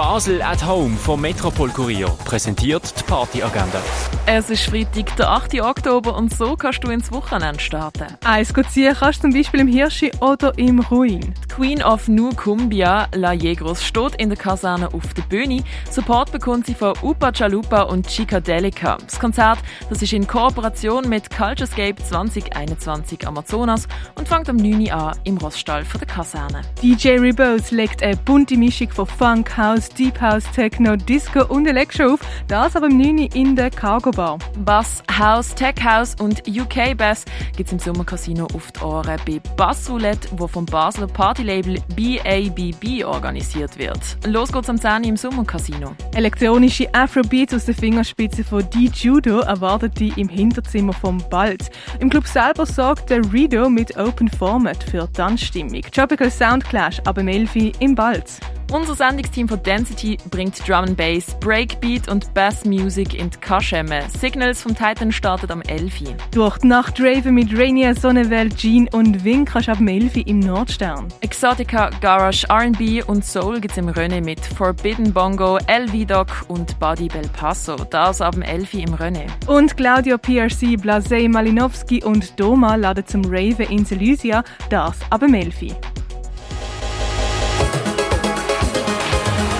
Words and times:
Basel 0.00 0.40
at 0.40 0.66
Home 0.66 0.96
vom 0.96 1.20
Metropol 1.20 1.68
Kurier 1.68 2.08
präsentiert 2.24 2.98
die 2.98 3.02
Partyagenda. 3.02 3.82
Es 4.24 4.48
ist 4.48 4.62
Freitag, 4.62 5.14
der 5.16 5.28
8. 5.28 5.60
Oktober 5.60 6.16
und 6.16 6.32
so 6.32 6.56
kannst 6.56 6.82
du 6.82 6.88
ins 6.88 7.12
Wochenende 7.12 7.60
starten. 7.60 8.06
Eins 8.24 8.50
ziehen 8.70 8.96
kannst 8.98 9.18
du 9.18 9.28
zum 9.28 9.34
Beispiel 9.34 9.60
im 9.60 9.68
Hirschi 9.68 10.10
oder 10.22 10.56
im 10.56 10.80
Ruin. 10.80 11.34
Queen 11.54 11.82
of 11.82 12.08
New 12.08 12.30
Cumbia, 12.30 13.08
La 13.14 13.32
Yegros, 13.32 13.84
steht 13.84 14.14
in 14.16 14.28
der 14.28 14.38
Kaserne 14.38 14.94
auf 14.94 15.12
der 15.14 15.22
Bühne. 15.22 15.64
Support 15.90 16.30
bekommt 16.30 16.66
sie 16.66 16.74
von 16.74 16.94
Upa 17.02 17.32
Chalupa 17.32 17.82
und 17.82 18.06
Chica 18.06 18.38
Delica. 18.40 18.98
Das 19.04 19.18
Konzert 19.18 19.58
das 19.88 20.00
ist 20.00 20.12
in 20.12 20.26
Kooperation 20.26 21.08
mit 21.08 21.28
Culturescape 21.30 21.96
2021 21.96 23.26
Amazonas 23.26 23.88
und 24.14 24.28
fängt 24.28 24.48
am 24.48 24.56
9. 24.56 24.82
Uhr 24.82 24.92
an 24.92 25.18
im 25.24 25.38
Roststall 25.38 25.84
der 25.92 26.06
Kaserne. 26.06 26.62
DJ 26.82 27.18
Rebose 27.18 27.74
legt 27.74 28.02
eine 28.02 28.16
bunte 28.16 28.56
Mischung 28.56 28.90
von 28.90 29.06
Funk, 29.06 29.56
House, 29.56 29.88
Deep 29.88 30.20
House, 30.20 30.44
Techno, 30.54 30.94
Disco 30.94 31.44
und 31.46 31.66
Electro 31.66 32.14
auf. 32.14 32.20
Das 32.46 32.76
aber 32.76 32.86
am 32.86 32.96
9. 32.96 33.18
Uhr 33.18 33.34
in 33.34 33.56
der 33.56 33.70
Cargo 33.70 34.12
Bar. 34.12 34.38
Bass, 34.64 35.02
House, 35.18 35.54
Tech 35.54 35.74
House 35.84 36.14
und 36.20 36.46
UK 36.46 36.96
Bass 36.96 37.24
gibt 37.56 37.66
es 37.68 37.72
im 37.72 37.78
Sommercasino 37.80 38.46
auf 38.54 38.70
die 38.72 38.80
Ohren 38.80 39.18
bei 39.26 39.40
Bass 39.56 39.90
Roulette, 39.90 40.28
wo 40.36 40.46
vom 40.46 40.64
Basler 40.64 41.08
Partylabel 41.40 41.78
BABB 41.96 43.04
organisiert 43.04 43.78
wird. 43.78 43.98
Los 44.26 44.52
geht's 44.52 44.68
am 44.68 44.78
10. 44.78 44.90
Uhr 44.90 45.08
im 45.08 45.16
Sommercasino. 45.16 45.94
Elektronische 46.14 46.92
Afrobeats 46.94 47.54
aus 47.54 47.64
der 47.64 47.74
Fingerspitze 47.74 48.44
von 48.44 48.68
D 48.68 48.90
Judo 48.92 49.40
erwartet 49.40 49.98
die 49.98 50.12
im 50.16 50.28
Hinterzimmer 50.28 50.92
vom 50.92 51.22
Bald. 51.30 51.70
Im 51.98 52.10
Club 52.10 52.26
selber 52.26 52.66
sorgt 52.66 53.08
der 53.08 53.22
Rido 53.32 53.70
mit 53.70 53.96
Open 53.96 54.28
Format 54.28 54.82
für 54.84 55.10
Tanzstimmung. 55.10 55.80
Tropical 55.92 56.30
Sound 56.30 56.64
Clash 56.64 57.00
ab 57.06 57.14
dem 57.14 57.28
11 57.28 57.56
Uhr 57.56 57.72
im 57.80 57.94
Bald. 57.94 58.40
Unser 58.72 58.94
Sendungsteam 58.94 59.48
von 59.48 59.60
Density 59.64 60.16
bringt 60.30 60.56
Drum 60.68 60.84
and 60.84 60.96
Bass, 60.96 61.36
Breakbeat 61.40 62.06
und 62.08 62.32
Bass 62.34 62.64
Music 62.64 63.14
in 63.14 63.28
die 63.28 63.38
Kaschemme. 63.38 64.02
Signals 64.16 64.62
vom 64.62 64.76
Titan 64.76 65.10
startet 65.10 65.50
am 65.50 65.60
11. 65.62 66.02
Uhr. 66.02 66.14
Durch 66.30 66.58
die 66.58 66.68
Nacht 66.68 67.00
Raven 67.00 67.34
mit 67.34 67.52
Rainier, 67.56 67.96
Sonnenwelt, 67.96 68.56
Jean 68.56 68.88
und 68.92 69.24
Wink 69.24 69.50
kannst 69.50 69.66
du 69.66 69.72
ab 69.72 69.78
dem 69.78 69.88
11 69.88 70.16
Uhr 70.18 70.26
im 70.28 70.38
Nordstern. 70.38 71.08
Exotica, 71.20 71.90
Garage, 72.00 72.46
R&B 72.48 73.02
und 73.02 73.24
Soul 73.24 73.60
gibt's 73.60 73.76
im 73.76 73.88
René 73.88 74.24
mit 74.24 74.40
Forbidden 74.40 75.12
Bongo, 75.12 75.58
El 75.66 75.88
Doc 76.06 76.28
und 76.46 76.78
Body 76.78 77.08
Bel 77.08 77.28
Paso. 77.32 77.74
Das 77.74 78.20
ab 78.20 78.34
dem 78.34 78.42
11 78.42 78.74
Uhr 78.74 78.80
im 78.82 78.94
René. 78.94 79.26
Und 79.48 79.76
Claudio 79.76 80.16
PRC, 80.16 80.80
Blasey 80.80 81.28
Malinowski 81.28 82.04
und 82.04 82.38
Doma 82.38 82.76
laden 82.76 83.04
zum 83.04 83.24
Raven 83.24 83.66
in 83.66 83.84
Elysia. 83.90 84.44
Das 84.68 84.96
ab 85.10 85.22
dem 85.22 85.34
11 85.34 85.62
Uhr. 85.62 85.89